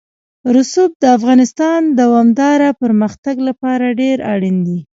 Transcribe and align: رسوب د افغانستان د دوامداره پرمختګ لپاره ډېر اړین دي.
رسوب 0.55 0.91
د 1.03 1.05
افغانستان 1.17 1.79
د 1.89 1.93
دوامداره 2.01 2.69
پرمختګ 2.81 3.35
لپاره 3.47 3.85
ډېر 4.01 4.17
اړین 4.33 4.57
دي. 4.67 4.79